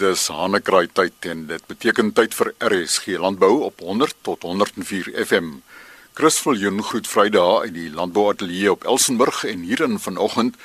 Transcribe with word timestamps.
Dis 0.00 0.30
hanekraai 0.32 0.86
tyd 0.96 1.26
en 1.28 1.40
dit 1.50 1.64
beteken 1.68 2.08
tyd 2.16 2.32
vir 2.32 2.48
RSG 2.64 3.18
Landbou 3.20 3.66
op 3.66 3.82
100 3.84 4.14
tot 4.24 4.46
104 4.48 5.10
FM. 5.26 5.48
Chris 6.16 6.38
Viljoen 6.40 6.80
groet 6.82 7.08
Vrydag 7.08 7.66
uit 7.66 7.74
die 7.74 7.90
Landbouateljee 7.92 8.70
op 8.72 8.86
Elsenburg 8.88 9.42
en 9.44 9.66
hierin 9.68 9.98
vanoggend 10.00 10.56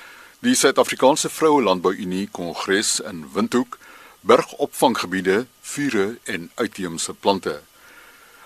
die 0.46 0.56
Suid-Afrikaanse 0.56 1.28
Vroue 1.30 1.66
Landbou 1.66 1.92
Unie 1.92 2.30
Kongres 2.32 3.02
in 3.04 3.26
Windhoek, 3.34 3.76
bergopvanggebiede, 4.22 5.46
vure 5.62 6.08
en 6.24 6.48
uitheemse 6.56 7.14
plante. 7.14 7.60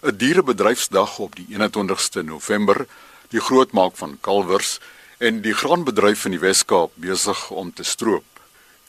'n 0.01 0.17
Dierebedryfsdag 0.17 1.19
op 1.19 1.35
die 1.35 1.45
21ste 1.53 2.23
November, 2.23 2.87
die 3.29 3.41
grootmaak 3.41 3.93
van 3.97 4.17
kalwers 4.21 4.79
en 5.17 5.41
die 5.45 5.53
graanbedryf 5.53 6.25
in 6.25 6.31
die 6.31 6.45
Wes-Kaap 6.47 6.91
besig 6.95 7.49
om 7.51 7.73
te 7.73 7.83
stroop. 7.83 8.38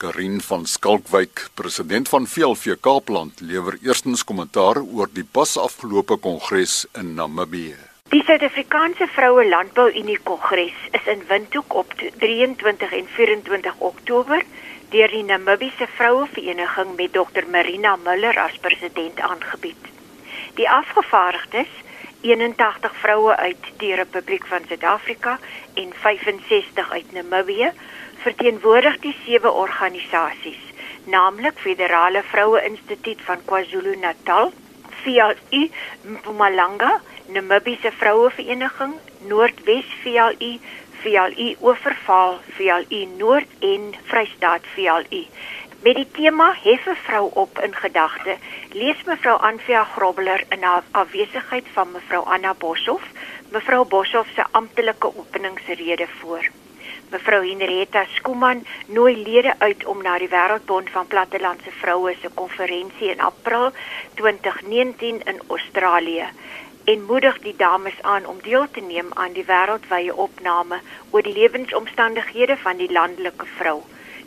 Karin 0.00 0.40
van 0.40 0.66
Skalkwyk, 0.66 1.48
president 1.54 2.08
van 2.08 2.26
VLV 2.26 2.78
Kaapland, 2.80 3.40
lewer 3.40 3.76
eerstens 3.84 4.22
kommentaar 4.24 4.78
oor 4.80 5.10
die 5.12 5.24
pas 5.36 5.50
afgelope 5.60 6.16
kongres 6.24 6.86
in 6.96 7.10
Namibië. 7.18 7.76
Die 8.08 8.22
Suid-Afrikaanse 8.24 9.10
Vroue 9.12 9.44
Landbou 9.48 9.90
Unie 9.92 10.16
Kongres 10.24 10.78
is 10.96 11.10
in 11.14 11.20
Windhoek 11.28 11.76
op 11.82 11.92
23 12.22 12.94
en 13.00 13.12
24 13.18 13.76
Oktober 13.90 14.40
deur 14.94 15.12
die 15.12 15.22
Namibiese 15.28 15.90
Vroue 15.98 16.24
Vereniging 16.32 16.96
met 16.96 17.12
Dr 17.12 17.44
Marina 17.52 17.96
Muller 17.96 18.40
as 18.40 18.56
president 18.64 19.20
aangebied. 19.20 19.92
Die 20.56 20.70
afgevaardigdes, 20.80 21.68
81 22.20 22.96
vroue 23.00 23.36
uit 23.36 23.70
die 23.80 23.94
Republiek 23.94 24.46
van 24.46 24.64
Suid-Afrika 24.68 25.38
en 25.74 25.92
65 25.92 26.90
uit 26.92 27.12
Namibië, 27.12 27.70
verteenwoordig 28.22 28.98
die 29.00 29.14
sewe 29.24 29.50
organisasies, 29.50 30.60
naamlik 31.04 31.58
Federale 31.58 32.22
Vroue 32.22 32.60
Instituut 32.64 33.22
van 33.24 33.44
KwaZulu-Natal, 33.44 34.52
VLU 35.02 35.70
Mpumalanga, 36.02 37.00
Namibiese 37.26 37.92
Vroue 37.92 38.30
Vereniging, 38.30 38.94
Noordwes 39.28 39.88
VLU, 40.02 40.58
VLU 41.00 41.54
Oeverval, 41.62 42.38
VLU 42.56 43.06
Noord 43.16 43.48
en 43.60 43.94
Vrystaat 44.04 44.62
VLU. 44.74 45.24
Met 45.80 45.96
die 45.96 46.08
tema 46.12 46.46
Heffe 46.62 46.94
vrou 46.94 47.30
op 47.40 47.58
in 47.64 47.74
gedagte, 47.74 48.34
lees 48.76 48.98
mevrou 49.06 49.38
Anvia 49.40 49.84
Grobler 49.84 50.42
in 50.52 50.62
haar 50.62 50.82
afwesigheid 50.90 51.68
van 51.72 51.92
mevrou 51.92 52.24
Anna 52.34 52.50
Boshoff, 52.54 53.06
mevrou 53.48 53.86
Boshoff 53.88 54.28
se 54.34 54.44
amptelike 54.50 55.08
openingsrede 55.16 56.06
voor. 56.18 56.44
Mevrou 57.10 57.46
Henrietta 57.46 58.04
Skuman 58.04 58.60
nooi 58.86 59.16
lede 59.22 59.54
uit 59.58 59.84
om 59.84 60.02
na 60.02 60.18
die 60.18 60.28
Wêreldbond 60.28 60.90
van 60.90 61.06
Plattelandse 61.06 61.72
Vroue 61.78 62.12
se 62.20 62.28
konferensie 62.34 63.08
in 63.14 63.20
April 63.20 63.72
2019 64.20 65.22
in 65.24 65.40
Australië 65.48 66.26
en 66.84 67.04
moedig 67.04 67.38
die 67.38 67.54
dames 67.56 67.96
aan 68.02 68.26
om 68.26 68.36
deel 68.42 68.66
te 68.70 68.80
neem 68.80 69.08
aan 69.14 69.32
die 69.32 69.44
wêreldwye 69.48 70.12
opname 70.16 70.80
oor 71.10 71.22
die 71.22 71.32
lewensomstandighede 71.32 72.56
van 72.56 72.76
die 72.76 72.92
landelike 72.92 73.48
vrou. 73.56 73.80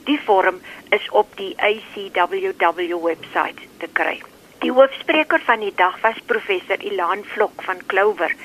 Die 0.04 0.20
vorm 0.20 0.60
is 0.90 1.10
op 1.10 1.36
die 1.40 1.54
ACWW 1.58 2.98
webwerf 3.04 3.62
te 3.80 3.88
kry. 3.92 4.18
Die 4.60 4.72
hoofspreker 4.72 5.40
van 5.46 5.64
die 5.64 5.72
dag 5.76 5.96
was 6.04 6.20
professor 6.28 6.84
Ilan 6.84 7.24
Vlok 7.24 7.64
van 7.64 7.80
Clover. 7.88 8.36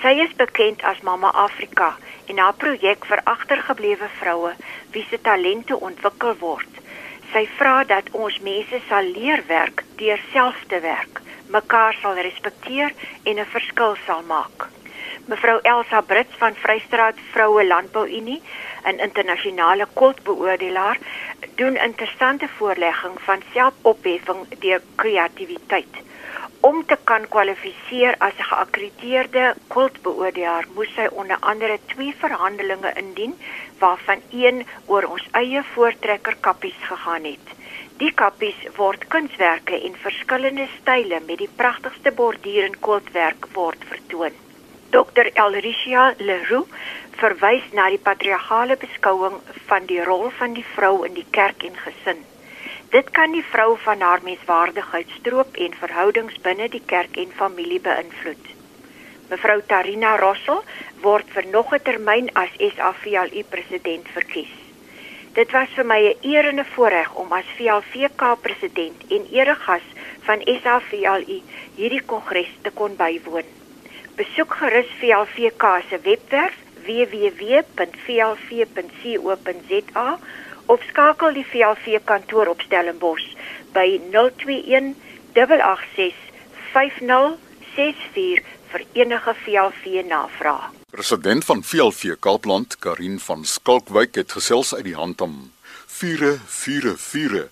Sy 0.00 0.14
is 0.24 0.32
bekend 0.40 0.80
as 0.88 1.04
Mama 1.04 1.28
Afrika 1.44 1.90
en 2.32 2.40
haar 2.40 2.56
projek 2.56 3.04
vir 3.10 3.20
agtergeblewe 3.34 4.08
vroue 4.20 4.54
wie 4.96 5.04
se 5.10 5.20
talente 5.20 5.76
ontwikkel 5.76 6.36
word. 6.40 6.80
Sy 7.32 7.44
vra 7.60 7.84
dat 7.84 8.08
ons 8.12 8.40
mense 8.44 8.80
sal 8.88 9.12
leer 9.12 9.44
werk 9.52 9.84
deur 10.00 10.20
self 10.32 10.64
te 10.72 10.80
werk, 10.80 11.20
mekaar 11.52 11.96
sal 12.00 12.16
respekteer 12.16 12.96
en 13.24 13.38
'n 13.38 13.52
verskil 13.56 13.96
sal 14.06 14.24
maak. 14.32 14.68
Mevrou 15.28 15.60
Elsa 15.62 16.00
Brits 16.00 16.34
van 16.40 16.54
Vrystraat 16.54 17.18
Vroue 17.32 17.64
Landbou 17.64 18.08
Unie, 18.08 18.42
'n 18.84 18.98
internasionale 18.98 19.86
kultbeoordelaar, 19.92 20.98
doen 21.54 21.76
interessante 21.76 22.48
voorlegging 22.48 23.20
van 23.20 23.42
selfopheffing 23.52 24.46
deur 24.58 24.82
kreatiwiteit. 24.94 25.94
Om 26.60 26.86
te 26.86 26.98
kan 27.04 27.28
kwalifiseer 27.28 28.14
as 28.18 28.36
'n 28.38 28.48
geakkrediteerde 28.50 29.54
kultbeoordelaar, 29.66 30.66
moes 30.74 30.94
sy 30.94 31.06
onder 31.10 31.36
andere 31.40 31.78
twee 31.86 32.14
verhandelinge 32.18 32.92
indien, 32.94 33.34
waarvan 33.78 34.20
een 34.30 34.66
oor 34.86 35.04
ons 35.04 35.28
eie 35.30 35.62
voortrekker 35.74 36.36
kappies 36.40 36.78
gegaan 36.80 37.24
het. 37.24 37.46
Die 37.96 38.12
kappies 38.14 38.60
word 38.76 39.08
kunswerke 39.08 39.82
en 39.82 39.96
verskillende 39.96 40.68
style 40.80 41.20
met 41.26 41.38
die 41.38 41.52
pragtigste 41.56 42.12
borduur 42.12 42.64
en 42.64 42.80
kultwerk 42.80 43.46
word 43.52 43.84
vertoon. 43.88 44.51
Dr. 44.92 45.30
Elricia 45.40 46.12
Leroux 46.18 46.68
verwys 47.16 47.64
na 47.72 47.86
die 47.88 48.00
patriargale 48.08 48.74
beskouing 48.76 49.38
van 49.68 49.86
die 49.88 50.02
rol 50.04 50.26
van 50.36 50.52
die 50.52 50.64
vrou 50.74 51.06
in 51.06 51.14
die 51.16 51.24
kerk 51.32 51.62
en 51.64 51.78
gesin. 51.84 52.18
Dit 52.92 53.08
kan 53.16 53.32
die 53.32 53.44
vrou 53.52 53.78
van 53.84 54.04
haar 54.04 54.20
menswaardigheid 54.26 55.14
stroop 55.20 55.56
en 55.66 55.78
verhoudings 55.84 56.36
binne 56.44 56.68
die 56.74 56.82
kerk 56.92 57.16
en 57.22 57.32
familie 57.38 57.78
beïnvloed. 57.86 58.50
Mevrou 59.30 59.56
Tarina 59.70 60.12
Rossel 60.20 60.60
word 61.06 61.32
vir 61.38 61.48
nog 61.54 61.72
'n 61.72 61.82
termyn 61.88 62.28
as 62.42 62.52
SAVLU 62.58 63.46
president 63.54 64.12
verkies. 64.18 64.52
Dit 65.32 65.56
was 65.56 65.72
vir 65.78 65.88
my 65.94 66.00
'n 66.10 66.20
eer 66.20 66.50
en 66.52 66.60
'n 66.60 66.72
voorreg 66.74 67.14
om 67.14 67.32
as 67.32 67.56
VLVK 67.56 68.36
president 68.42 69.08
en 69.08 69.26
eregas 69.40 69.88
van 70.28 70.44
SAVLU 70.44 71.40
hierdie 71.80 72.04
kongres 72.04 72.52
te 72.62 72.70
kon 72.70 72.96
bywoon. 72.96 73.61
Besoek 74.16 74.54
gerus 74.54 74.86
VLVK 75.00 75.64
se 75.88 75.98
webwerf 76.02 76.56
www.vlv.co.za 76.84 77.78
of 80.66 80.80
skakel 80.88 81.32
die 81.32 81.46
VLV 81.46 81.98
kantoor 82.04 82.46
op 82.52 82.60
Stellenbosch 82.60 83.32
by 83.72 84.00
021 84.10 84.94
886 85.32 86.14
5064 86.72 88.44
vir 88.72 88.82
enige 88.92 89.34
VLV 89.44 90.04
navrae. 90.08 90.68
President 90.92 91.44
van 91.44 91.62
VLV 91.64 92.16
Kaapland, 92.20 92.76
Karin 92.78 93.18
van 93.20 93.44
Skalkwyk 93.44 94.14
het 94.14 94.32
gesels 94.32 94.74
uit 94.74 94.84
die 94.84 94.96
handom. 94.96 95.52
Vure, 95.86 96.36
vure, 96.46 96.96
vure. 96.96 97.48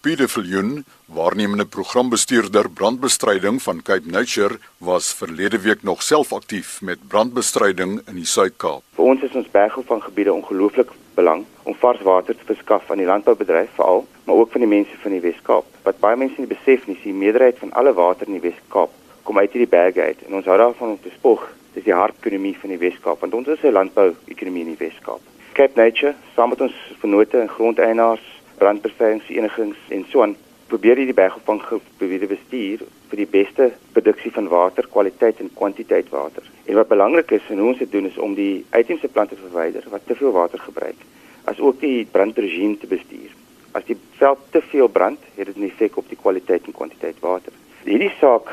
Pieter 0.00 0.28
Viljoen, 0.28 0.84
waarnemende 1.12 1.66
programbestuurder 1.66 2.70
brandbestryding 2.70 3.62
van 3.62 3.82
Cape 3.82 4.08
Nature, 4.08 4.56
was 4.78 5.14
verlede 5.14 5.60
week 5.60 5.82
nog 5.82 6.02
self 6.02 6.32
aktief 6.32 6.80
met 6.80 7.02
brandbestryding 7.08 8.00
in 8.08 8.14
die 8.16 8.24
Suid-Kaap. 8.24 8.80
Vir 8.96 9.04
ons 9.04 9.26
is 9.28 9.36
ons 9.36 9.50
bergopvanggebiede 9.52 10.32
ongelooflik 10.32 10.94
belang 11.18 11.44
om 11.68 11.76
vars 11.82 12.00
water 12.08 12.32
te 12.32 12.48
verskaf 12.48 12.88
aan 12.88 13.02
die 13.04 13.10
landboubedryf 13.10 13.76
veral, 13.76 14.06
maar 14.24 14.40
ook 14.40 14.56
van 14.56 14.64
die 14.64 14.70
mense 14.72 14.96
van 15.02 15.18
die 15.18 15.20
Wes-Kaap. 15.26 15.68
Wat 15.84 16.00
baie 16.00 16.16
mense 16.16 16.40
nie 16.40 16.48
besef 16.54 16.88
nie, 16.88 16.96
is 16.96 17.04
die 17.04 17.12
meerderheid 17.20 17.60
van 17.60 17.76
alle 17.76 17.92
water 17.92 18.32
in 18.32 18.40
die 18.40 18.46
Wes-Kaap 18.48 18.96
kom 19.28 19.38
uit 19.38 19.52
hierdie 19.52 19.68
berge 19.68 20.00
uit 20.00 20.24
en 20.30 20.40
ons 20.40 20.48
hou 20.48 20.56
daarvan 20.64 20.96
om 20.96 21.00
te 21.04 21.12
spog. 21.12 21.44
Dis 21.76 21.84
die 21.84 22.00
hartekonomie 22.00 22.56
van 22.64 22.72
die 22.72 22.80
Wes-Kaap 22.80 23.20
want 23.20 23.36
ons 23.36 23.52
is 23.52 23.68
'n 23.68 23.76
landbouekonomie 23.76 24.64
in 24.64 24.72
die 24.72 24.80
Wes-Kaap. 24.80 25.20
Cape 25.52 25.76
Nature, 25.76 26.14
saam 26.34 26.48
met 26.48 26.60
ons 26.60 26.74
vennote 27.02 27.36
en 27.36 27.48
grondeienaars, 27.52 28.39
brandbestrydingsverenigings 28.60 29.90
en 29.96 30.06
so 30.12 30.22
aan, 30.22 30.36
probeer 30.70 31.00
hierdie 31.00 31.16
bergopvanggebiede 31.18 32.28
bestuur 32.30 32.84
vir 33.10 33.22
die 33.24 33.30
beste 33.30 33.70
produksie 33.94 34.30
van 34.36 34.50
water, 34.52 34.86
kwaliteit 34.92 35.40
en 35.42 35.50
kwantiteit 35.58 36.12
water. 36.14 36.46
En 36.66 36.78
wat 36.78 36.92
belangrik 36.92 37.32
is 37.34 37.48
en 37.50 37.58
hoe 37.58 37.72
ons 37.72 37.82
dit 37.82 37.90
doen 37.90 38.06
is 38.06 38.18
om 38.18 38.36
die 38.38 38.64
uitheemse 38.70 39.08
plante 39.08 39.34
te 39.34 39.48
verwyder 39.48 39.88
wat 39.90 40.06
te 40.06 40.14
veel 40.20 40.36
water 40.36 40.62
gebruik 40.68 41.08
as 41.50 41.58
ook 41.58 41.80
die 41.80 42.06
brandregime 42.12 42.78
te 42.78 42.86
bestuur. 42.86 43.32
As 43.72 43.86
die 43.88 43.96
veld 44.18 44.38
te 44.54 44.60
veel 44.70 44.88
brand, 44.88 45.18
het 45.34 45.46
dit 45.46 45.56
'n 45.56 45.70
effek 45.70 45.96
op 45.96 46.08
die 46.08 46.18
kwaliteit 46.20 46.66
en 46.66 46.72
kwantiteit 46.72 47.18
water. 47.20 47.52
Hierdie 47.84 48.12
saak 48.20 48.52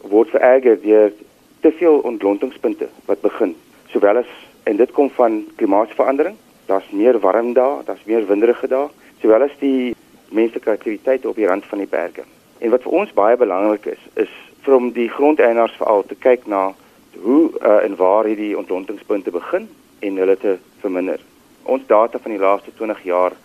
word 0.00 0.30
vererger 0.30 0.80
deur 0.82 1.12
te 1.60 1.72
veel 1.72 1.98
ontlontingspunte 1.98 2.88
wat 3.06 3.20
begin, 3.20 3.56
sowel 3.90 4.16
as 4.16 4.30
en 4.62 4.76
dit 4.76 4.90
kom 4.92 5.10
van 5.10 5.46
klimaatsverandering. 5.56 6.36
Daar's 6.66 6.90
meer 6.90 7.18
warm 7.18 7.52
dae, 7.52 7.84
daar's 7.84 8.04
meer 8.04 8.26
winderige 8.26 8.68
dae, 8.68 8.88
sowel 9.20 9.42
as 9.42 9.56
die 9.60 9.94
menslike 10.28 10.70
aktiwiteite 10.70 11.28
op 11.28 11.36
die 11.36 11.46
rand 11.46 11.64
van 11.66 11.78
die 11.78 11.90
berge. 11.90 12.24
En 12.58 12.70
wat 12.70 12.82
vir 12.82 12.92
ons 12.92 13.12
baie 13.12 13.36
belangrik 13.36 13.86
is, 13.86 14.02
is 14.14 14.32
vir 14.66 14.74
om 14.74 14.92
die 14.92 15.08
grondeienaars 15.08 15.76
veral 15.78 16.04
te 16.06 16.14
kyk 16.14 16.46
na 16.46 16.74
hoe 17.22 17.50
uh, 17.62 17.84
en 17.84 17.96
waar 17.96 18.24
hierdie 18.24 18.56
ontlontingspunte 18.58 19.30
begin 19.30 19.68
en 20.00 20.16
hulle 20.16 20.36
te 20.36 20.58
verminder 20.80 21.20
ons 21.68 21.86
data 21.86 22.18
van 22.18 22.34
die 22.34 22.40
laaste 22.40 22.72
20 22.76 23.02
jaar 23.04 23.36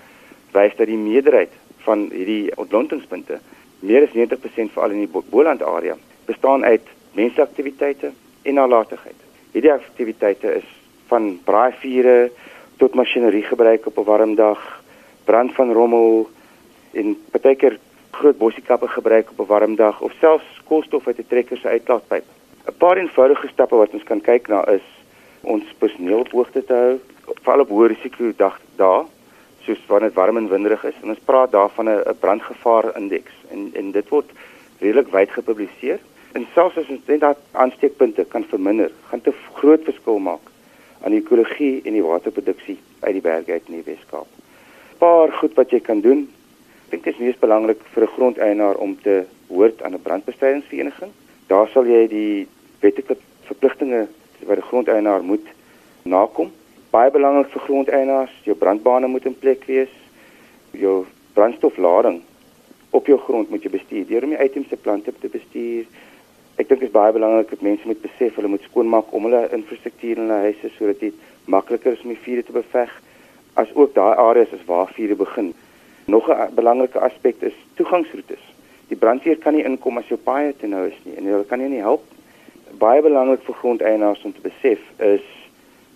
wys 0.54 0.76
dat 0.78 0.88
die 0.88 1.00
meerderheid 1.00 1.52
van 1.84 2.08
hierdie 2.14 2.52
ontlontingspunte, 2.60 3.40
meer 3.84 4.06
as 4.08 4.16
90% 4.16 4.72
veral 4.76 4.96
in 4.96 5.04
die 5.04 5.24
Boland 5.32 5.64
area, 5.66 5.98
bestaan 6.28 6.64
uit 6.64 6.86
mensaktiwiteite 7.18 8.14
en 8.48 8.60
nalatigheid. 8.60 9.18
Hierdie 9.52 9.74
aktiwiteite 9.74 10.56
is 10.62 10.70
van 11.12 11.34
braaivure 11.46 12.32
tot 12.80 12.96
masjinerie 12.96 13.44
gebruik 13.44 13.88
op 13.88 13.98
'n 13.98 14.08
warm 14.08 14.36
dag, 14.36 14.62
brand 15.24 15.54
van 15.54 15.72
rommel 15.74 16.30
en 16.92 17.18
partykeer 17.32 17.80
groot 18.12 18.38
bossiekappe 18.38 18.88
gebruik 18.88 19.30
op 19.32 19.40
'n 19.40 19.52
warm 19.52 19.76
dag 19.76 20.02
of 20.02 20.14
selfs 20.20 20.62
koolstof 20.68 21.08
uit 21.08 21.18
'n 21.18 21.28
trekker 21.28 21.58
se 21.58 21.68
uitlaatpyp. 21.68 22.26
'n 22.68 22.78
Paar 22.78 22.98
eenvoudige 22.98 23.48
stappe 23.48 23.76
wat 23.76 23.94
ons 23.94 24.04
kan 24.04 24.22
kyk 24.22 24.48
na 24.48 24.68
is 24.68 24.86
ons 25.42 25.64
personeel 25.78 26.20
op 26.20 26.32
hoogte 26.32 26.66
te 26.66 26.74
hou 26.74 27.00
val 27.44 27.60
op 27.60 27.70
hoë 27.70 27.88
risiko 27.88 28.32
dag 28.38 28.60
daar 28.76 29.06
soos 29.66 29.86
wanneer 29.88 30.10
dit 30.10 30.18
warm 30.18 30.38
en 30.38 30.50
winderig 30.50 30.84
is 30.84 30.96
en 31.02 31.10
ons 31.10 31.26
praat 31.26 31.52
daarvan 31.52 31.90
'n 31.90 32.18
brandgevaar 32.20 32.96
indeks 32.98 33.36
en 33.52 33.72
en 33.74 33.92
dit 33.92 34.10
word 34.10 34.30
redelik 34.80 35.12
wyd 35.12 35.32
gepubliseer 35.32 36.00
en 36.34 36.48
selfs 36.54 36.78
as 36.78 36.90
ons 36.90 37.08
net 37.08 37.20
daai 37.20 37.36
aansteekpunte 37.52 38.26
kan 38.26 38.44
verminder 38.44 38.92
gaan 39.10 39.22
dit 39.24 39.34
'n 39.34 39.56
groot 39.60 39.84
verskil 39.84 40.20
maak 40.20 40.46
aan 41.04 41.12
die 41.12 41.20
ekologie 41.20 41.82
en 41.84 41.94
die 41.94 42.04
waterproduksie 42.04 42.78
uit 43.00 43.14
die 43.14 43.22
berge 43.22 43.52
uit 43.52 43.68
in 43.68 43.82
die 43.82 43.86
Weskaap. 43.92 44.28
Paar 45.04 45.34
goed 45.36 45.58
wat 45.60 45.74
jy 45.76 45.82
kan 45.84 46.00
doen 46.00 46.22
dink 46.88 47.02
dit 47.04 47.10
is 47.12 47.20
mees 47.20 47.40
belangrik 47.42 47.82
vir 47.94 48.04
'n 48.04 48.14
grondeienaar 48.16 48.78
om 48.86 48.92
te 49.06 49.16
hoort 49.50 49.82
aan 49.84 49.94
'n 49.94 50.02
brandbestrydingsvereniging. 50.02 51.12
Daar 51.48 51.68
sal 51.74 51.86
jy 51.86 52.08
die 52.08 52.48
wetlike 52.80 53.18
verpligtinge 53.50 54.08
wat 54.48 54.58
'n 54.58 54.70
grondeienaar 54.70 55.24
moet 55.24 55.48
nakom. 56.04 56.52
Baie 56.90 57.12
belangrik 57.12 57.52
vir 57.52 57.62
grondeienaars, 57.62 58.32
jou 58.44 58.56
brandbane 58.56 59.08
moet 59.08 59.26
in 59.26 59.40
plek 59.40 59.66
wees. 59.66 59.94
Jou 60.72 61.06
brandstoflading 61.34 62.22
op 62.90 63.06
jou 63.06 63.20
grond 63.20 63.50
moet 63.50 63.64
jy 63.64 63.70
bestuur 63.70 64.08
deur 64.08 64.24
om 64.24 64.30
die 64.30 64.44
uitheemse 64.46 64.78
plante 64.78 65.14
te 65.20 65.28
bestuur. 65.28 65.86
Ek 66.56 66.68
dink 66.68 66.80
dit 66.80 66.90
is 66.90 67.00
baie 67.00 67.12
belangrik 67.12 67.50
dat 67.50 67.62
mense 67.62 67.88
moet 67.88 68.02
besef 68.02 68.36
hulle 68.36 68.48
moet 68.48 68.64
skoonmaak 68.70 69.12
om 69.12 69.24
hulle 69.24 69.50
infrastruktuur 69.52 70.18
in 70.18 70.30
hulle 70.30 70.44
huise 70.48 70.70
sodat 70.78 71.00
dit 71.00 71.14
makliker 71.46 71.92
is 71.92 72.02
om 72.04 72.10
die 72.10 72.24
vuur 72.24 72.44
te 72.44 72.52
beveg 72.52 73.03
as 73.54 73.74
ook 73.74 73.94
daai 73.94 74.16
areas 74.16 74.50
is 74.50 74.66
waar 74.66 74.88
vuur 74.94 75.16
begin. 75.16 75.54
Nog 76.06 76.30
'n 76.30 76.54
belangrike 76.56 77.00
aspek 77.00 77.36
is 77.40 77.58
toegangsroetes. 77.74 78.44
Die 78.88 78.98
brandweer 78.98 79.38
kan 79.38 79.54
nie 79.54 79.64
inkom 79.64 79.98
as 79.98 80.08
jou 80.08 80.20
paaie 80.20 80.54
te 80.58 80.68
nou 80.68 80.88
is 80.88 81.00
nie 81.04 81.16
en 81.18 81.26
hulle 81.26 81.46
kan 81.46 81.60
jou 81.60 81.70
nie 81.70 81.80
help. 81.80 82.04
Baie 82.78 83.02
belangrik 83.02 83.44
vir 83.44 83.56
grondeienaars 83.56 84.24
om 84.24 84.34
te 84.34 84.42
besef 84.42 84.80
is 84.98 85.26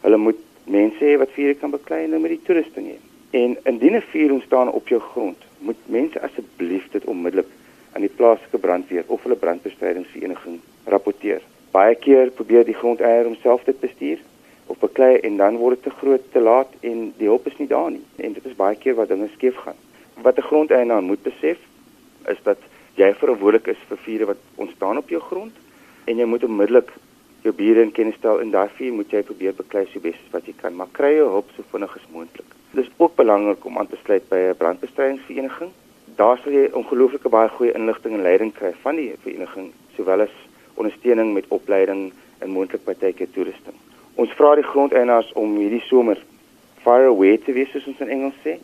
hulle 0.02 0.18
moet 0.18 0.40
mense 0.64 1.06
hê 1.06 1.18
wat 1.18 1.36
vure 1.36 1.54
kan 1.54 1.72
beklei 1.72 2.04
en 2.04 2.22
met 2.22 2.32
die 2.32 2.42
toerusting 2.44 2.88
hê. 2.88 2.98
En 3.32 3.58
indien 3.64 3.96
'n 3.96 4.02
vuur 4.12 4.32
ontstaan 4.32 4.72
op 4.72 4.88
jou 4.88 5.02
grond, 5.02 5.38
moet 5.60 5.82
mense 5.86 6.22
asseblief 6.22 6.92
dit 6.92 7.06
onmiddellik 7.06 7.48
aan 7.94 8.02
die 8.02 8.16
plaaslike 8.16 8.58
brandweer 8.58 9.04
of 9.08 9.24
hulle 9.24 9.36
brandbestrydingsvereniging 9.36 10.60
rapporteer. 10.86 11.42
Baie 11.72 11.96
keer 11.96 12.30
probeer 12.30 12.66
die 12.66 12.74
grondeienaar 12.74 13.26
homself 13.26 13.64
dit 13.64 13.80
bestuur 13.80 14.18
of 14.68 14.80
beklei 14.80 15.18
en 15.18 15.38
dan 15.38 15.58
word 15.58 15.84
dit 15.84 15.92
te 15.92 16.00
groot 16.00 16.32
te 16.32 16.40
laat 16.40 16.72
en 16.82 17.14
die 17.18 17.28
hulp 17.28 17.48
is 17.48 17.58
nie 17.58 17.68
daar 17.68 17.92
nie. 17.92 18.06
En 18.18 18.34
dit 18.34 18.46
is 18.46 18.56
baie 18.56 18.76
keer 18.76 18.96
wat 18.96 19.08
dinge 19.08 19.30
skeef 19.34 19.56
gaan 19.66 19.80
wat 20.22 20.38
'n 20.38 20.42
grondeienaar 20.50 21.04
moet 21.04 21.24
besef 21.24 21.58
is 22.26 22.40
dat 22.44 22.58
jy 22.96 23.14
verantwoordelik 23.14 23.68
is 23.68 23.82
vir 23.90 23.98
vure 23.98 24.26
wat 24.26 24.38
ontstaan 24.56 24.98
op 24.98 25.10
jou 25.10 25.22
grond 25.22 25.54
en 26.06 26.18
jy 26.18 26.26
moet 26.26 26.44
onmiddellik 26.44 26.92
jou 27.42 27.54
bure 27.54 27.82
in 27.82 27.92
kennis 27.92 28.16
stel 28.16 28.42
en 28.42 28.52
daai 28.52 28.70
vuur 28.78 28.94
moet 28.94 29.12
jy 29.12 29.22
probeer 29.24 29.54
beklei 29.54 29.86
so 29.86 30.00
bes 30.00 30.20
wat 30.32 30.46
jy 30.46 30.54
kan 30.62 30.76
maar 30.76 30.92
kry 30.92 31.14
jou 31.16 31.30
hulp 31.30 31.50
so 31.56 31.64
vinnig 31.72 31.96
as 31.96 32.08
moontlik. 32.12 32.50
Dit 32.72 32.86
is 32.86 32.92
ook 32.98 33.16
belangrik 33.16 33.66
om 33.66 33.78
aan 33.78 33.88
te 33.88 33.98
sluit 34.04 34.30
by 34.30 34.36
'n 34.36 34.58
brandbestrydingsvereniging. 34.58 35.72
Daar 36.16 36.38
sal 36.44 36.52
jy 36.52 36.70
ongelooflike 36.74 37.30
baie 37.30 37.50
goeie 37.50 37.74
inligting 37.74 38.14
en 38.14 38.22
leiding 38.22 38.54
kry 38.54 38.74
van 38.82 38.96
die 38.96 39.16
vereniging 39.24 39.72
sowel 39.96 40.22
as 40.22 40.36
ondersteuning 40.74 41.34
met 41.34 41.46
opleiding 41.48 42.14
en 42.40 42.50
moontlik 42.50 42.84
partykeer 42.84 43.32
toerusting. 43.32 43.76
Ons 44.18 44.34
vra 44.38 44.56
die 44.58 44.66
grondeienaars 44.66 45.30
om 45.38 45.56
hierdie 45.62 45.84
somer 45.86 46.20
fire 46.84 47.12
away 47.14 47.38
te 47.38 47.54
wees 47.54 47.70
soos 47.74 47.88
ons 47.92 48.02
in 48.06 48.14
Engels 48.18 48.38
sê 48.44 48.58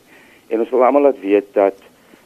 En 0.53 0.59
ons 0.59 0.69
wil 0.69 0.83
almal 0.85 1.01
laat 1.01 1.19
weet 1.19 1.53
dat 1.53 1.79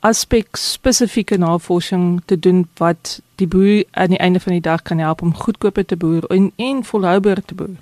aspek 0.01 0.57
spesifieke 0.57 1.37
navorsing 1.37 2.23
te 2.25 2.39
doen 2.39 2.69
wat 2.77 3.21
die 3.35 3.47
boer 3.47 3.85
aan 3.91 4.09
die 4.09 4.19
einde 4.19 4.41
van 4.41 4.53
die 4.53 4.61
dag 4.61 4.83
kan 4.83 4.99
help 4.99 5.23
om 5.23 5.35
goedkoper 5.35 5.85
te 5.85 5.97
boer 5.97 6.25
en 6.25 6.53
en 6.57 6.85
volhoubaar 6.85 7.43
te 7.45 7.55
boer 7.55 7.77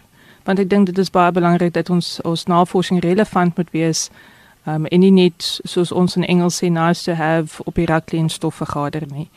want 0.45 0.59
ek 0.59 0.71
dink 0.71 0.87
dit 0.87 0.99
is 0.99 1.11
baie 1.11 1.33
belangrik 1.33 1.73
dat 1.75 1.91
ons 1.91 2.21
ons 2.25 2.47
navorsing 2.47 3.01
relevant 3.01 3.57
moet 3.57 3.71
wees 3.71 4.11
um, 4.67 4.87
en 4.87 5.01
nie 5.01 5.11
net 5.11 5.61
soos 5.65 5.93
ons 5.93 6.17
in 6.17 6.25
Engels 6.25 6.63
sê 6.63 6.71
nice 6.71 7.05
to 7.05 7.13
have 7.13 7.63
op 7.65 7.75
die 7.75 7.87
raklien 7.87 8.29
stof 8.29 8.55
vergader 8.55 9.07
nie. 9.11 9.29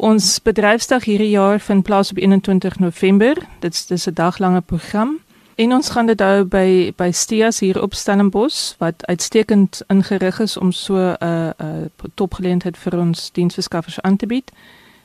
Ons 0.00 0.38
bedryfsdag 0.40 1.04
hierdie 1.04 1.34
jaar 1.34 1.60
vind 1.60 1.84
plaas 1.84 2.10
op 2.10 2.18
21 2.18 2.78
November. 2.78 3.36
Dit 3.60 3.90
is 3.90 4.06
'n 4.06 4.14
daglange 4.14 4.60
program. 4.60 5.18
En 5.54 5.72
ons 5.72 5.88
gaan 5.90 6.06
dit 6.06 6.20
hou 6.20 6.44
by 6.44 6.92
by 6.96 7.10
Steas 7.12 7.60
hier 7.60 7.82
op 7.82 7.94
Stellenbosch 7.94 8.74
wat 8.78 9.06
uitstekend 9.06 9.82
ingerig 9.86 10.40
is 10.40 10.56
om 10.56 10.72
so 10.72 10.96
'n 10.96 11.16
uh, 11.24 11.50
uh, 11.60 11.84
topgeleentheid 12.14 12.78
vir 12.78 12.98
ons 12.98 13.30
diensverskaffers 13.32 14.00
aan 14.00 14.16
te 14.16 14.26
bied. 14.26 14.52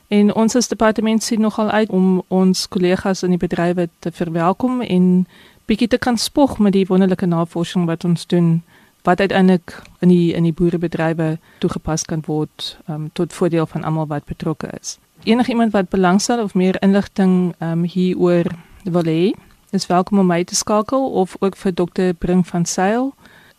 En 0.08 0.34
ons 0.34 0.54
as 0.54 0.68
departement 0.68 1.22
sien 1.22 1.40
nogal 1.40 1.70
uit 1.70 1.90
om 1.90 2.22
ons 2.28 2.68
kollegas 2.68 3.22
in 3.22 3.34
die 3.34 3.42
bedrywe 3.42 3.88
te 3.98 4.12
verwelkom 4.12 4.80
en 4.80 5.26
bietjie 5.66 5.88
te 5.88 5.98
kan 5.98 6.18
spog 6.18 6.58
met 6.58 6.72
die 6.72 6.86
wonderlike 6.86 7.26
navorsing 7.26 7.86
wat 7.86 8.04
ons 8.04 8.26
doen 8.26 8.62
wat 9.02 9.20
uiteindelik 9.20 9.82
in 9.98 10.08
die 10.08 10.34
in 10.34 10.42
die 10.42 10.54
boerebedrywe 10.54 11.38
toegepas 11.58 12.04
kan 12.04 12.22
word 12.26 12.76
um, 12.90 13.10
tot 13.12 13.32
voordeel 13.32 13.66
van 13.66 13.84
almal 13.84 14.06
wat 14.06 14.24
betrokke 14.24 14.70
is. 14.80 14.98
Enige 15.22 15.50
iemand 15.50 15.72
wat 15.72 15.88
belangstel 15.88 16.42
of 16.42 16.54
meer 16.54 16.76
inligting 16.82 17.54
um, 17.58 17.82
hieroor 17.82 18.50
wil 18.84 19.06
hê, 19.06 19.32
is 19.70 19.86
welkom 19.86 20.18
om 20.18 20.26
my 20.26 20.44
te 20.44 20.54
skakel 20.54 21.10
of 21.10 21.36
ook 21.38 21.56
vir 21.56 21.74
dokter 21.74 22.14
Bring 22.14 22.46
van 22.46 22.66
Sail 22.66 23.14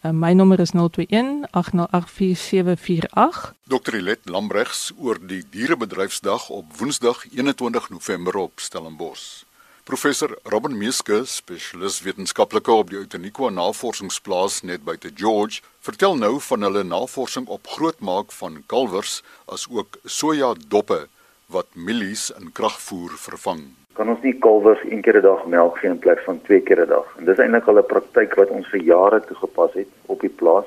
Uh, 0.05 0.11
my 0.11 0.33
nommer 0.33 0.59
is 0.59 0.71
021 0.71 1.47
8084748. 1.51 3.53
Dr. 3.63 3.95
Ilet 3.95 4.29
Lambrechts 4.29 4.91
oor 4.97 5.27
die 5.27 5.43
dierebedryfsdag 5.49 6.49
op 6.49 6.77
Woensdag 6.77 7.25
21 7.31 7.89
November 7.89 8.35
op 8.35 8.59
Stellenbosch. 8.59 9.43
Professor 9.83 10.37
Robin 10.43 10.77
Meeske, 10.77 11.25
spesialis 11.25 12.01
wetenskaplike 12.05 12.71
op 12.71 12.89
die 12.91 12.99
Outeniqua 12.99 13.49
Navorsingsplaas 13.49 14.61
net 14.61 14.83
buite 14.83 15.11
George, 15.15 15.61
vertel 15.79 16.15
nou 16.19 16.41
van 16.49 16.61
hulle 16.61 16.83
navorsing 16.83 17.47
op 17.47 17.67
grootmaak 17.67 18.31
van 18.31 18.63
kalwers 18.65 19.23
as 19.45 19.67
ook 19.71 19.97
soja 20.05 20.53
doppe 20.67 21.07
wat 21.47 21.67
mielies 21.73 22.31
in 22.37 22.51
kragvoer 22.51 23.17
vervang 23.17 23.63
kan 23.97 24.09
ons 24.13 24.21
nie 24.21 24.35
kalwers 24.37 24.81
een 24.85 25.01
keer 25.01 25.17
'n 25.17 25.25
dag 25.25 25.45
melk 25.45 25.77
gee 25.77 25.89
in 25.89 25.99
plaas 25.99 26.23
van 26.25 26.41
twee 26.41 26.61
keer 26.61 26.81
'n 26.81 26.89
dag. 26.89 27.07
En 27.17 27.25
dis 27.25 27.37
eintlik 27.37 27.67
al 27.67 27.79
'n 27.79 27.91
praktyk 27.93 28.35
wat 28.35 28.49
ons 28.49 28.67
vir 28.67 28.81
jare 28.81 29.19
toegepas 29.25 29.73
het 29.73 29.91
op 30.05 30.19
die 30.19 30.35
plaas. 30.39 30.65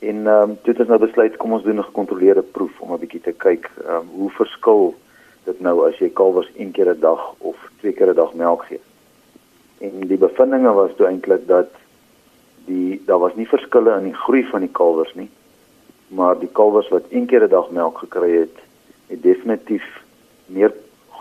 En 0.00 0.26
ehm 0.26 0.50
um, 0.50 0.58
dit 0.62 0.80
is 0.80 0.86
nou 0.86 0.98
besluit 0.98 1.36
kom 1.36 1.52
ons 1.52 1.62
doen 1.62 1.78
'n 1.78 1.90
gekontroleerde 1.90 2.42
proef 2.42 2.80
om 2.80 2.92
'n 2.92 2.98
bietjie 2.98 3.20
te 3.20 3.32
kyk 3.32 3.70
ehm 3.86 3.96
um, 3.96 4.08
hoe 4.18 4.30
verskil 4.30 4.94
dit 5.44 5.60
nou 5.60 5.88
as 5.88 5.98
jy 5.98 6.08
kalwers 6.08 6.50
een 6.56 6.70
keer 6.70 6.88
'n 6.90 7.00
dag 7.00 7.34
of 7.38 7.56
twee 7.78 7.92
keer 7.92 8.10
'n 8.10 8.14
dag 8.14 8.34
melk 8.34 8.64
gee. 8.64 8.80
En 9.78 10.06
die 10.06 10.18
bevindinge 10.18 10.72
was 10.72 10.94
toe 10.96 11.06
eintlik 11.06 11.46
dat 11.46 11.70
die 12.66 13.02
daar 13.06 13.18
was 13.18 13.34
nie 13.34 13.48
verskille 13.48 13.96
in 13.98 14.04
die 14.04 14.20
groei 14.24 14.44
van 14.44 14.60
die 14.60 14.72
kalwers 14.72 15.14
nie, 15.14 15.30
maar 16.08 16.38
die 16.38 16.52
kalwers 16.52 16.88
wat 16.88 17.04
een 17.10 17.26
keer 17.26 17.42
'n 17.42 17.48
dag 17.48 17.70
melk 17.70 17.98
gekry 17.98 18.38
het, 18.38 18.56
het 19.06 19.22
definitief 19.22 20.02
meer 20.46 20.72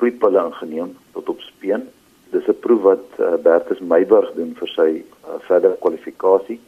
groeipille 0.04 0.46
ingeneem 0.46 0.98
tot 1.14 1.30
op 1.30 1.40
speen. 1.42 1.90
Dis 2.32 2.48
'n 2.48 2.60
proef 2.60 2.82
wat 2.82 3.06
uh, 3.20 3.34
Bertus 3.44 3.80
Meiburg 3.80 4.32
doen 4.36 4.56
vir 4.60 4.68
sy 4.68 4.90
uh, 5.00 5.40
verdere 5.48 5.78
kwalifikasie. 5.80 6.60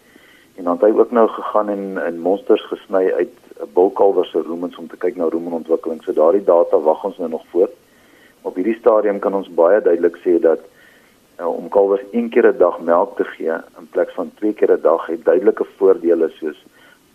En 0.55 0.63
dan 0.63 0.77
het 0.77 0.85
hy 0.87 0.99
ook 0.99 1.11
nou 1.11 1.27
gegaan 1.27 1.69
en 1.69 1.97
in 2.07 2.19
monsters 2.19 2.65
gesny 2.71 3.11
uit 3.11 3.33
'n 3.35 3.63
uh, 3.63 3.67
bulkalwer 3.73 4.25
se 4.25 4.41
rumen 4.41 4.71
om 4.77 4.87
te 4.87 4.97
kyk 4.97 5.15
na 5.15 5.27
rumenontwikkeling. 5.27 6.03
So 6.03 6.13
daardie 6.13 6.43
data 6.43 6.79
wag 6.79 7.03
ons 7.03 7.17
nou 7.17 7.29
nog 7.29 7.43
voor. 7.51 7.69
Op 8.41 8.55
hierdie 8.55 8.79
stadium 8.79 9.19
kan 9.19 9.33
ons 9.33 9.49
baie 9.49 9.81
duidelik 9.81 10.17
sê 10.23 10.39
dat 10.39 10.59
uh, 11.39 11.47
om 11.47 11.69
kalwers 11.69 12.03
een 12.11 12.29
keer 12.29 12.47
'n 12.47 12.57
dag 12.57 12.79
melk 12.79 13.17
te 13.17 13.23
gee 13.23 13.51
in 13.79 13.87
plaas 13.91 14.13
van 14.15 14.31
twee 14.35 14.53
keer 14.53 14.71
'n 14.71 14.81
dag 14.81 15.05
het 15.05 15.25
duidelike 15.25 15.65
voordele 15.77 16.29
soos 16.29 16.65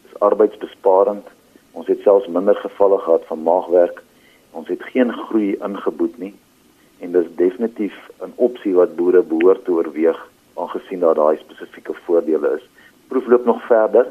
is 0.05 0.19
arbeidsbesparend. 0.19 1.27
Ons 1.73 1.87
het 1.87 2.01
selfs 2.01 2.27
minder 2.27 2.57
gevalle 2.57 2.99
gehad 2.99 3.25
van 3.27 3.43
maagwerk. 3.43 4.03
Ons 4.51 4.69
het 4.69 4.83
geen 4.83 5.13
groei 5.13 5.57
ingeboet 5.57 6.19
nie 6.19 6.35
en 7.01 7.13
dis 7.13 7.27
definitief 7.37 7.97
'n 8.21 8.33
opsie 8.37 8.75
wat 8.75 8.97
boere 8.97 9.23
behoort 9.23 9.65
te 9.65 9.73
oorweeg 9.73 10.21
aangesien 10.55 11.01
daar 11.01 11.15
daai 11.15 11.37
spesifieke 11.37 11.95
voordele 12.05 12.57
is. 12.57 12.69
Proef 13.09 13.27
loop 13.27 13.45
nog 13.45 13.63
verder 13.67 14.07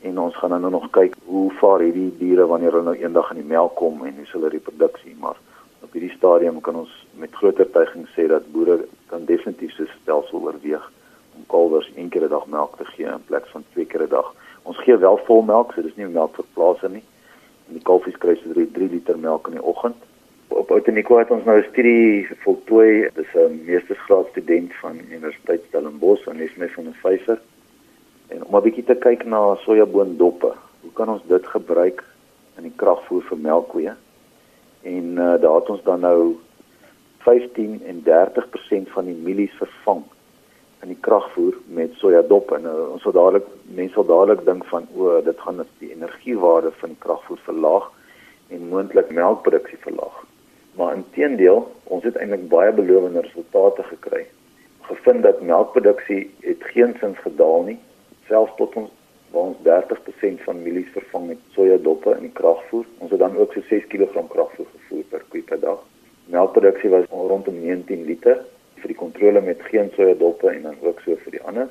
en 0.00 0.18
ons 0.18 0.36
gaan 0.36 0.60
nou 0.60 0.70
nog 0.70 0.90
kyk 0.90 1.14
hoe 1.24 1.52
vaar 1.52 1.80
hierdie 1.80 2.12
diere 2.18 2.46
wanneer 2.46 2.72
hulle 2.72 2.84
nou 2.84 2.96
eendag 2.96 3.30
in 3.30 3.40
die 3.42 3.52
melk 3.54 3.74
kom 3.74 4.04
en 4.06 4.14
hoe 4.16 4.26
hulle 4.32 4.48
reproduksie 4.48 5.16
maar 5.20 5.36
op 5.82 5.92
hierdie 5.92 6.16
stadium 6.16 6.60
kan 6.60 6.76
ons 6.76 6.92
met 7.18 7.34
groot 7.40 7.58
oortuiging 7.58 8.06
sê 8.14 8.26
dat 8.26 8.52
boere 8.52 8.78
kan 9.06 9.24
definitief 9.24 9.72
so 9.74 9.86
stelsel 10.00 10.40
oorweeg 10.40 10.90
om 11.36 11.46
kalwers 11.46 11.90
een 11.96 12.08
keer 12.08 12.24
'n 12.26 12.34
dag 12.36 12.46
melk 12.46 12.76
te 12.76 12.84
gee 12.84 13.06
in 13.06 13.24
plaas 13.26 13.48
van 13.54 13.64
twee 13.72 13.86
keer 13.86 14.02
'n 14.02 14.08
dag. 14.08 14.34
Ons 14.62 14.78
gee 14.78 14.96
wel 14.96 15.18
vol 15.26 15.42
melk, 15.42 15.72
so 15.72 15.82
dis 15.82 15.96
nie 15.96 16.06
melk 16.06 16.34
vir 16.34 16.44
plase 16.54 16.88
nie. 16.88 17.04
En 17.68 17.74
die 17.74 17.82
kalfies 17.82 18.18
kry 18.18 18.34
so 18.36 18.52
3, 18.52 18.70
3 18.72 18.88
liter 18.88 19.18
melk 19.18 19.48
in 19.48 19.58
die 19.60 19.64
oggend 19.64 19.96
op 20.58 20.70
Outeniqua 20.70 21.22
het 21.22 21.30
ons 21.30 21.44
nou 21.44 21.58
'n 21.58 21.70
studie 21.70 22.28
voltooi. 22.44 23.08
Dis 23.14 23.32
'n 23.34 23.62
meestersgraad 23.64 24.26
student 24.30 24.74
van 24.74 24.98
Universiteit 25.10 25.62
Stellenbosch 25.68 26.28
aan 26.28 26.36
Nesme 26.36 26.68
van 26.68 26.84
'n 26.84 26.94
vyfer. 27.02 27.38
En 28.28 28.44
om 28.44 28.56
'n 28.56 28.62
bietjie 28.62 28.84
te 28.84 28.94
kyk 28.94 29.24
na 29.24 29.54
sojaboondoppe. 29.54 30.52
Hoe 30.80 30.92
kan 30.92 31.08
ons 31.08 31.22
dit 31.26 31.46
gebruik 31.46 32.04
in 32.56 32.62
die 32.62 32.72
kragvoer 32.76 33.22
vir 33.22 33.38
melkkoeie? 33.38 33.94
En 34.82 35.04
uh, 35.04 35.40
daar 35.40 35.54
het 35.54 35.68
ons 35.68 35.82
dan 35.82 36.00
nou 36.00 36.36
15 37.18 37.82
en 37.86 38.02
30% 38.02 38.88
van 38.90 39.04
die 39.04 39.14
mielies 39.14 39.52
vervang 39.52 40.02
in 40.82 40.92
die 40.92 41.00
kragvoer 41.00 41.56
met 41.66 41.94
sojadoppe. 41.98 42.58
Nou 42.62 42.76
ons 42.94 43.02
sal 43.02 43.14
dadelik 43.16 43.46
mense 43.76 43.94
sal 43.96 44.06
dadelik 44.08 44.44
dink 44.46 44.66
van 44.70 44.86
o, 44.94 45.20
dit 45.24 45.40
gaan 45.44 45.62
die 45.82 45.92
energiewaarde 45.94 46.72
van 46.80 46.96
kragvoer 47.04 47.40
verlaag 47.46 47.88
en 48.48 48.68
moontlik 48.72 49.10
melkproduksie 49.10 49.78
verlaag. 49.82 50.24
Maar 50.78 50.94
inteendeel, 50.94 51.64
ons 51.84 52.04
het 52.06 52.16
eintlik 52.16 52.46
baie 52.48 52.72
belovende 52.72 53.24
resultate 53.26 53.82
gekry. 53.90 54.26
Gevind 54.88 55.22
dat 55.26 55.42
melkproduksie 55.42 56.22
het 56.46 56.62
geensins 56.72 57.18
gedaal 57.24 57.66
nie, 57.72 57.78
selfs 58.30 58.54
tot 58.56 58.76
ons 58.78 58.94
waar 59.34 59.50
ons 59.50 59.58
30% 59.66 60.44
van 60.46 60.62
mielies 60.62 60.88
vervang 60.94 61.26
met 61.34 61.40
sojadoppe 61.52 62.14
in 62.16 62.30
die 62.30 62.36
kragvoer. 62.38 62.86
Ons 62.98 63.10
het 63.12 63.20
dan 63.20 63.36
ook 63.36 63.52
so 63.52 63.60
6 63.68 63.84
kg 63.92 64.22
kragvoer 64.32 64.70
gevoer 64.76 65.02
per 65.10 65.24
koe 65.28 65.42
per 65.50 65.60
dag. 65.60 65.82
Melkproduksie 66.32 66.90
was 66.94 67.10
rondom 67.10 67.58
19 67.60 68.06
liter 68.08 68.40
vir 68.80 68.92
die 68.92 68.98
kontrole 68.98 69.40
met 69.40 69.62
geen 69.70 69.90
sojadoppe 69.94 70.50
en 70.50 70.62
dan 70.62 70.76
ook 70.80 71.00
so 71.04 71.16
vir 71.24 71.36
die 71.36 71.42
ander. 71.42 71.68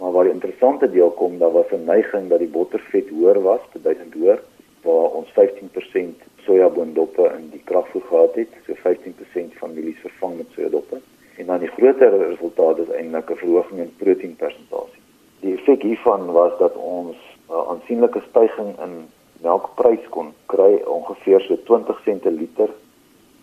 Maar 0.00 0.12
waar 0.12 0.24
die 0.24 0.32
interessante 0.32 0.90
deel 0.90 1.10
kom, 1.10 1.38
daar 1.38 1.52
was 1.52 1.70
'n 1.72 1.84
neiging 1.84 2.28
dat 2.28 2.38
die 2.38 2.48
bottervet 2.48 3.08
hoër 3.08 3.42
was, 3.42 3.60
beduidend 3.72 4.14
hoër, 4.14 4.40
waar 4.82 5.10
ons 5.20 5.28
15% 5.32 6.22
sojaboondoppe 6.36 7.32
in 7.38 7.50
die 7.50 7.62
kragvoer 7.64 8.02
gehad 8.02 8.34
het, 8.34 8.48
so 8.66 8.74
15% 8.74 9.54
van 9.58 9.74
mielies 9.74 10.00
vervang 10.00 10.36
met 10.36 10.46
sojadoppe. 10.54 11.00
En 11.36 11.46
dan 11.46 11.58
die 11.58 11.68
groter 11.76 12.28
resultaat 12.28 12.78
is 12.78 12.90
eintlik 12.90 13.30
'n 13.30 13.36
verhoging 13.36 13.80
in 13.80 13.94
proteïnpersentasie. 13.96 15.02
Die 15.40 15.54
effek 15.54 15.82
hiervan 15.82 16.32
was 16.32 16.58
dat 16.58 16.74
ons 16.74 17.16
'n 17.48 17.52
aansienlike 17.72 18.22
stygings 18.28 18.78
in 18.86 19.08
melkprys 19.42 20.08
kon 20.08 20.32
kry, 20.46 20.82
ongeveer 20.84 21.40
so 21.40 21.56
20 21.64 22.00
sente 22.04 22.28
per 22.28 22.38
liter 22.38 22.70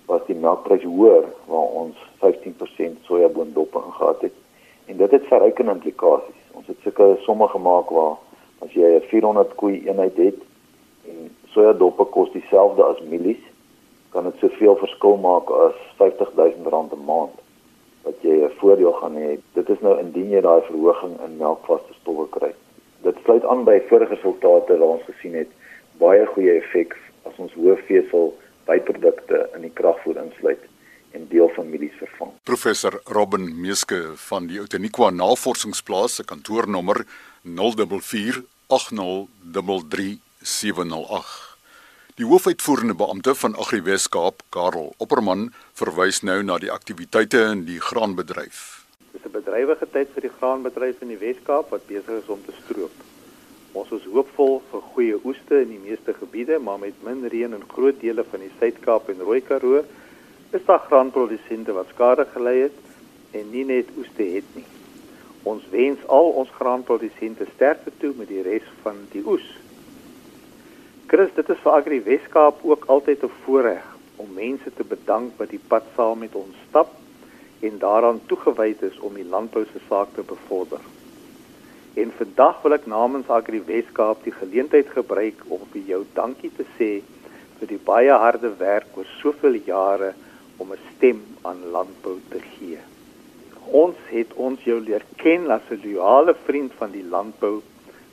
was 0.08 0.24
die 0.28 0.36
melkprys 0.40 0.84
hoër 0.88 1.26
waar 1.52 1.74
ons 1.82 1.98
15% 2.24 3.02
sojaboondoppe 3.08 3.82
ingehad 3.86 4.22
het. 4.22 4.36
En 4.88 4.98
dit 4.98 5.12
het 5.12 5.28
verrykende 5.28 5.72
implikasies. 5.72 6.44
Ons 6.56 6.68
het 6.72 6.78
sulke 6.84 7.16
somme 7.26 7.48
gemaak 7.52 7.92
waar 7.92 8.16
as 8.64 8.72
jy 8.72 8.96
'n 8.96 9.08
400 9.12 9.56
koei 9.56 9.84
eenheid 9.88 10.18
het 10.18 10.40
en 11.08 11.36
sojadoppe 11.52 12.06
kos 12.06 12.32
dieselfde 12.32 12.84
as 12.84 13.02
mielies, 13.10 13.44
kan 14.10 14.24
dit 14.24 14.40
soveel 14.40 14.76
verskil 14.76 15.18
maak 15.18 15.50
as 15.50 15.76
R50000 15.98 16.94
'n 16.94 17.06
maand 17.06 17.36
wat 18.04 18.16
jy 18.22 18.36
'n 18.44 18.58
voordeel 18.60 18.94
gaan 18.94 19.16
hê. 19.16 19.38
Dit 19.54 19.70
is 19.70 19.80
nou 19.80 20.00
indien 20.00 20.30
jy 20.30 20.42
daai 20.42 20.62
verhoging 20.62 21.20
in 21.26 21.38
melkvaste 21.38 21.94
stowwe 22.02 22.28
kry. 22.30 22.54
Dit 23.02 23.16
sluit 23.24 23.46
aan 23.46 23.64
by 23.64 23.82
vorige 23.90 24.14
resultate 24.14 24.78
wat 24.78 24.90
ons 24.90 25.04
gesien 25.04 25.34
het, 25.34 25.52
baie 25.98 26.26
goeie 26.26 26.54
effek 26.58 26.96
as 27.24 27.34
ons 27.38 27.54
hoë 27.54 27.76
vesel 27.88 28.34
byprodukte 28.68 29.50
in 29.56 29.62
die 29.66 29.74
kragvoer 29.74 30.18
insluit 30.24 30.64
en 31.16 31.28
deel 31.32 31.50
van 31.56 31.70
mielies 31.72 31.96
vervang. 31.98 32.32
Professor 32.44 33.00
Robin 33.06 33.62
Meeske 33.62 34.02
van 34.28 34.48
die 34.52 34.60
Outeniqua 34.60 35.10
Navorsingsplaas 35.16 36.20
se 36.20 36.24
kantoornommer 36.28 37.06
044 37.44 38.44
8033708. 38.68 41.56
Die 42.18 42.26
hoofuitvoerende 42.26 42.96
beampte 42.98 43.36
van 43.36 43.56
Agri 43.56 43.82
Weskaap, 43.86 44.42
Karel 44.50 44.94
Opperman, 44.98 45.54
verwys 45.78 46.22
nou 46.26 46.44
na 46.44 46.58
die 46.58 46.72
aktiwiteite 46.74 47.38
in 47.54 47.66
die 47.68 47.80
graanbedryf. 47.80 48.86
Dit 49.12 49.22
is 49.22 49.26
'n 49.30 49.38
bedrywige 49.38 49.88
tyd 49.92 50.10
vir 50.14 50.22
die 50.28 50.36
graanbedryf 50.40 51.02
in 51.02 51.14
die 51.14 51.22
Weskaap 51.22 51.70
wat 51.70 51.88
besig 51.88 52.24
is 52.24 52.28
om 52.28 52.42
te 52.46 52.54
stroop. 52.64 52.92
Ons 53.77 53.91
is 53.93 54.05
hoopvol 54.10 54.55
vir 54.72 54.86
goeie 54.93 55.17
oeste 55.27 55.60
in 55.62 55.69
die 55.69 55.84
meeste 55.84 56.13
gebiede, 56.17 56.57
maar 56.57 56.79
met 56.81 56.98
min 57.05 57.19
reën 57.29 57.53
in 57.53 57.65
groot 57.69 58.00
dele 58.01 58.24
van 58.25 58.41
die 58.41 58.50
Suid-Kaap 58.57 59.12
en 59.13 59.22
Rooi-Karoo 59.22 59.84
is 60.57 60.65
daar 60.65 60.81
graanprodusente 60.88 61.75
wat 61.75 61.91
skade 61.93 62.25
gely 62.34 62.55
het 62.63 63.38
en 63.38 63.46
nie 63.51 63.65
net 63.69 63.91
oeste 64.00 64.25
het 64.34 64.50
nie. 64.57 64.65
Ons 65.51 65.67
wens 65.75 66.01
al 66.17 66.31
ons 66.41 66.55
graanprodusente 66.57 67.46
sterkte 67.53 67.93
toe 68.01 68.15
met 68.17 68.31
die 68.31 68.41
res 68.48 68.65
van 68.81 69.03
die 69.13 69.22
oes. 69.27 69.46
Chris, 71.12 71.29
dit 71.38 71.53
is 71.53 71.62
vir 71.63 71.77
Agri 71.77 72.01
Weskaap 72.10 72.65
ook 72.65 72.89
altyd 72.98 73.24
'n 73.24 73.34
voorreg 73.46 73.86
om 74.15 74.34
mense 74.34 74.74
te 74.74 74.84
bedank 74.84 75.38
wat 75.38 75.53
die 75.53 75.65
pad 75.67 75.86
saam 75.96 76.19
met 76.25 76.36
ons 76.36 76.55
stap 76.69 76.96
en 77.60 77.77
daaraan 77.77 78.22
toegewyd 78.25 78.81
is 78.81 79.00
om 79.00 79.13
die 79.13 79.29
landbou 79.36 79.65
se 79.65 79.79
saak 79.88 80.15
te 80.15 80.24
bevorder. 80.24 80.81
En 81.98 82.12
vandag 82.13 82.60
wil 82.62 82.75
ek 82.75 82.84
namens 82.86 83.30
Agri 83.34 83.58
Weskaap 83.66 84.20
die 84.22 84.34
geleentheid 84.36 84.89
gebruik 84.94 85.39
om 85.50 85.63
vir 85.72 85.88
jou 85.92 86.01
dankie 86.13 86.51
te 86.54 86.66
sê 86.75 86.89
vir 87.58 87.72
die 87.72 87.80
baie 87.88 88.20
harde 88.24 88.51
werk 88.60 89.00
oor 89.00 89.08
soveel 89.22 89.58
jare 89.66 90.12
om 90.62 90.74
'n 90.75 90.84
stem 90.92 91.24
aan 91.42 91.63
landbou 91.75 92.20
te 92.30 92.42
gee. 92.51 92.77
Ons 93.82 93.98
het 94.12 94.34
ons 94.34 94.62
jou 94.70 94.77
leer 94.80 95.06
ken 95.24 95.50
as 95.58 95.66
'n 95.72 95.82
loyale 95.86 96.36
vriend 96.46 96.77
van 96.84 96.92
die 96.92 97.08
landbou 97.16 97.56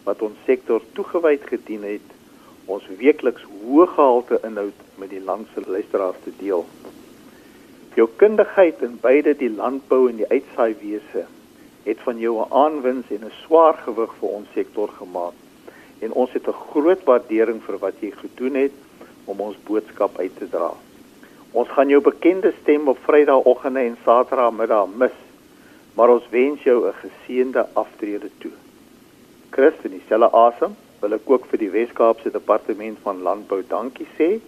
wat 0.08 0.22
ons 0.22 0.40
sektor 0.46 0.80
toegewyd 0.94 1.44
gedien 1.52 1.84
het 1.84 2.08
ons 2.66 2.88
weekliks 2.98 3.44
hoë 3.44 3.86
gehalte 3.96 4.40
inhoud 4.48 4.80
met 4.96 5.10
die 5.10 5.24
land 5.30 5.46
se 5.54 5.60
luisteraars 5.70 6.24
te 6.24 6.32
deel. 6.38 6.64
Jou 7.94 8.08
kundigheid 8.16 8.82
in 8.82 8.98
beide 9.00 9.36
die 9.36 9.50
landbou 9.50 10.08
en 10.08 10.16
die 10.16 10.30
uitsaaiwese 10.30 11.26
het 11.84 12.00
van 12.00 12.18
jou 12.18 12.34
'n 12.40 12.52
aanwins 12.52 13.06
en 13.10 13.24
'n 13.24 13.38
swaar 13.44 13.74
gewig 13.74 14.12
vir 14.20 14.28
ons 14.28 14.48
sektor 14.54 14.88
gemaak. 14.88 15.36
En 15.98 16.12
ons 16.12 16.32
het 16.32 16.48
'n 16.48 16.60
groot 16.70 17.04
waardering 17.04 17.62
vir 17.62 17.78
wat 17.78 17.94
jy 18.00 18.10
gedoen 18.10 18.54
het 18.54 18.72
om 19.24 19.40
ons 19.40 19.56
boodskap 19.64 20.18
uit 20.18 20.36
te 20.38 20.48
dra. 20.48 20.72
Ons 21.50 21.68
gaan 21.68 21.88
jou 21.88 22.00
bekende 22.02 22.52
stem 22.62 22.88
op 22.88 22.98
Vrydagoggende 22.98 23.80
en 23.80 23.96
Saterdagmiddag 24.04 24.86
mis, 24.96 25.18
maar 25.94 26.08
ons 26.08 26.28
wens 26.30 26.62
jou 26.62 26.86
'n 26.86 26.92
geseënde 26.92 27.66
aftrede 27.72 28.30
toe. 28.38 28.50
Christus 29.50 29.84
in 29.84 29.98
dieselfde 29.98 30.30
asem 30.36 30.76
wil 31.00 31.12
ek 31.12 31.30
ook 31.30 31.46
vir 31.46 31.58
die 31.58 31.70
Wes-Kaapse 31.70 32.30
Departement 32.30 32.98
van 33.02 33.22
Landbou 33.22 33.62
dankie 33.68 34.06
sê 34.18 34.40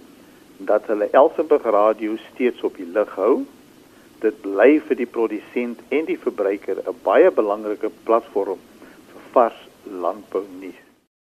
dat 0.56 0.86
hulle 0.86 1.08
Elsenburg 1.12 1.62
Radio 1.62 2.16
steeds 2.32 2.62
op 2.62 2.76
die 2.76 2.88
lig 2.92 3.14
hou. 3.14 3.44
Dit 4.20 4.40
bly 4.42 4.80
vir 4.88 4.96
die 4.96 5.10
produsent 5.18 5.80
en 5.88 6.04
die 6.08 6.18
verbruiker 6.18 6.82
'n 6.82 6.98
baie 7.04 7.30
belangrike 7.30 7.90
platform 8.04 8.58
vir 9.12 9.22
vars 9.32 9.60
landbou 9.84 10.44
nuus. 10.60 10.85